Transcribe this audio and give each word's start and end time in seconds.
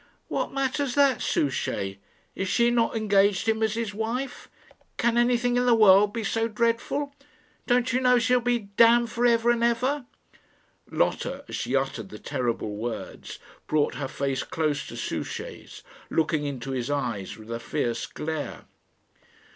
"What 0.29 0.51
matters 0.51 0.95
that, 0.95 1.21
Souchey? 1.21 1.99
Is 2.33 2.47
she 2.47 2.71
not 2.71 2.95
engaged 2.97 3.45
to 3.45 3.51
him 3.51 3.61
as 3.61 3.75
his 3.75 3.93
wife? 3.93 4.49
Can 4.97 5.15
anything 5.15 5.57
in 5.57 5.67
the 5.67 5.75
world 5.75 6.11
be 6.11 6.23
so 6.23 6.47
dreadful? 6.47 7.13
Don't 7.67 7.93
you 7.93 8.01
know 8.01 8.17
she'll 8.17 8.39
be 8.41 8.57
damned 8.77 9.11
for 9.11 9.27
ever 9.27 9.51
and 9.51 9.63
ever?" 9.63 10.07
Lotta, 10.89 11.45
as 11.47 11.55
she 11.55 11.75
uttered 11.75 12.09
the 12.09 12.17
terrible 12.17 12.77
words, 12.77 13.37
brought 13.67 13.93
her 13.93 14.07
face 14.07 14.41
close 14.41 14.87
to 14.87 14.97
Souchey's, 14.97 15.83
looking 16.09 16.45
into 16.45 16.71
his 16.71 16.89
eyes 16.89 17.37
with 17.37 17.51
a 17.51 17.59
fierce 17.59 18.07
glare. 18.07 18.65